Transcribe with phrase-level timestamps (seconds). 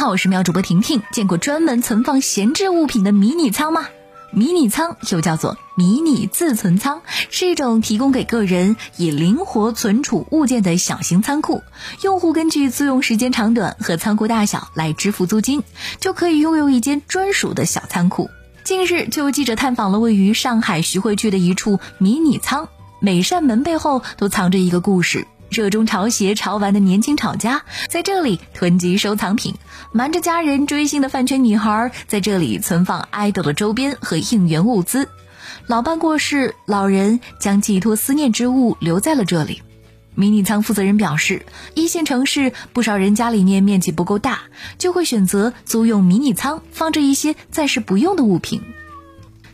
[0.00, 1.02] 好，我是喵主播婷婷。
[1.12, 3.86] 见过专门存放闲置物品的迷你仓吗？
[4.32, 11.60] 迷你仓又叫做迷你自存仓，是一种提供给个人以灵活存储物件的小型仓库。
[12.02, 15.64] 用户根据租用时间长短和仓库大小来支付租金，
[16.00, 18.30] 就可以拥有一间专属的小仓库。
[18.64, 22.70] 近日，就有记者探访了位于上海徐汇区的一处迷你仓，
[23.00, 25.26] 每扇门背后都藏着一个故事。
[25.50, 29.54] 热衷潮鞋潮玩的年轻炒家在这里囤积收藏品，
[29.92, 35.08] 瞒着家人追星的饭圈女孩在这里存放爱豆的周边和应援物资。
[35.66, 39.62] 老伴过世，老人将寄托思念之物留在了这里。
[40.14, 44.42] 迷你仓负责人表示，一线城市不少人家里面面积不够大，
[44.78, 48.62] 就会选择租用迷你仓，放置一些暂时不用的物品。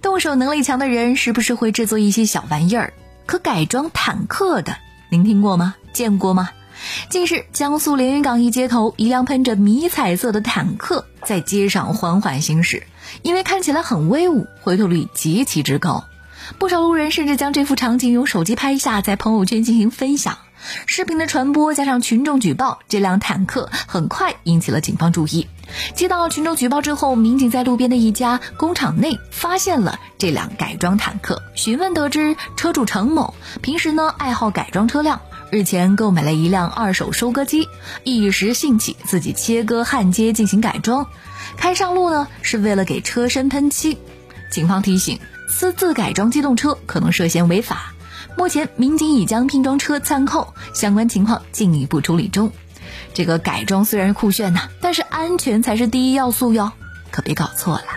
[0.00, 2.92] 动手能力强的人是不是会制作一些小玩意儿，
[3.26, 4.76] 可改装坦克的？
[5.10, 5.74] 您听过吗？
[5.92, 6.50] 见过吗？
[7.10, 12.84] 近日，江苏连云港一街头，一辆喷着迷彩色的坦克在街上缓缓行驶，
[13.22, 16.04] 因为看起来很威武，回头率极其之高。
[16.58, 20.38] 不少路人甚至将这幅场景用手机拍下，在朋友圈进行分享。
[20.86, 25.48] 视频的传播加上群众举报，这辆坦克很快引起了警方注意。
[25.94, 31.42] 接到群众举报之后，民警在路边的一家工厂内发现了这辆改装坦克。
[31.54, 35.20] 询问得知，车主程某平时呢爱好改装车辆。
[35.52, 37.68] 日前购买了一辆二手收割机，
[38.04, 41.06] 一时兴起自己切割焊接进行改装，
[41.58, 43.98] 开上路呢是为了给车身喷漆。
[44.50, 47.92] 警方提醒，私自改装机动车可能涉嫌违法。
[48.34, 52.50] 目前民警已将拼装车暂扣，相关情况进一步处理中。
[53.12, 56.72] 这个改装虽然酷炫呐，但是安全才是第一要素哟，
[57.10, 57.91] 可别搞错了。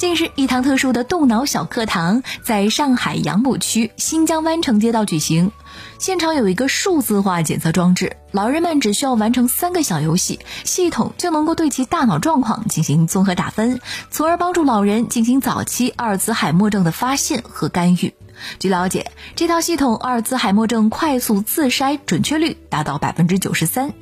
[0.00, 5.52] 近日，一堂特殊的动脑小课堂在上海杨浦区新疆湾城街道举行。
[5.98, 13.78] 现场有一个数字化检测装置，老人们只需要完成三个小游戏，系统就能够对其大脑状况进行综合打分，
[14.10, 18.14] 从而帮助老人进行早期阿尔茨海默症的发现和干预。
[18.58, 23.92] 据了解，这套系统阿尔兹海默症快速自筛准确率达到百分之九十三。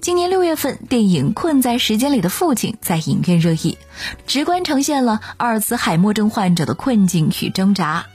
[0.00, 3.78] 今年六月份，电影《困在时间里的父亲》在影院热议，
[4.26, 8.06] 直观呈现了阿尔兹海默症患者的困境与挣扎。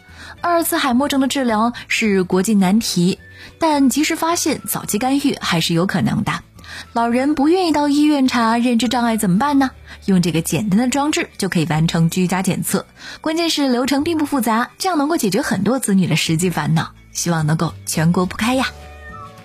[0.41, 3.19] 阿尔兹海默症的治疗是国际难题，
[3.59, 6.43] 但及时发现、早期干预还是有可能的。
[6.93, 9.71] 老人不愿意到医院查认知障碍怎么办呢？
[10.05, 12.85] 用这个简单的装置就可以完成居家检测，
[13.21, 16.91] 关键是流程并不复杂，这样能够解决很多子女的实际烦恼。
[17.11, 18.67] 希望能够全国铺开呀！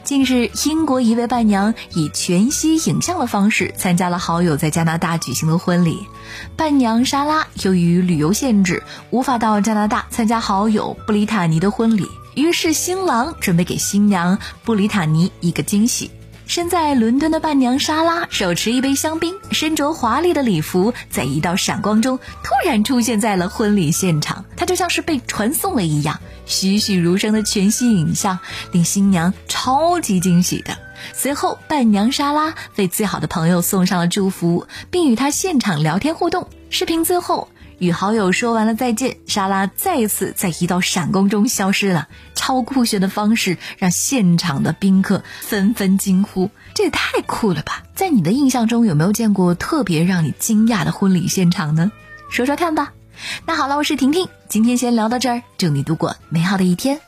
[0.03, 6.07] 近日，英国一位伴娘以全息影像的方式参加了好友在加拿大举行的婚礼。
[6.57, 16.11] 伴娘莎拉由于旅游限制，无法到加拿大参加好友布里塔尼的婚礼，于是新郎准备给新娘布里塔尼一个惊喜。
[16.49, 24.47] 身在伦敦的伴娘莎拉手持一杯香槟，身着华丽的礼服，在一道闪光中突然出现在了婚礼现场。
[24.57, 28.39] 她就像是被传送了一样，栩栩如生的全息影像
[28.73, 30.79] 令新娘超级惊喜的。
[31.13, 36.49] 随后，伴娘莎拉为最好的朋友送上了祝福，并与他现场聊天互动。
[36.71, 37.49] 视频最后。
[37.79, 42.09] 与好友说完了再见，莎拉再次在一道闪光中消失了。
[42.49, 51.93] 超酷炫的方式让现场的宾客纷纷惊呼：“这也太酷了吧！”在你的印象中，有没有见过特别让你惊讶的婚礼现场呢？
[52.31, 52.95] 说说看吧。
[53.45, 57.08] 那好了，我是婷婷，今天先聊到这儿，祝你度过美好的一天。